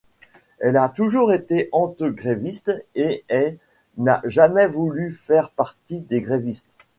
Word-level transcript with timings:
Elle 0.57 0.77
a 0.77 0.89
toujours 0.89 1.31
été 1.31 1.69
ante-gréviste 1.71 2.71
et 2.95 3.23
est 3.29 3.57
n'a 3.97 4.19
jamais 4.25 4.65
voulu 4.67 5.11
faire 5.13 5.51
partie 5.51 6.01
des 6.01 6.21
grévistes. 6.23 6.65